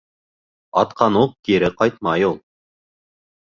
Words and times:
Атҡан 0.81 1.19
уҡ 1.19 1.35
кире 1.49 1.69
ҡайтмай 1.83 2.27
ул. 2.31 2.41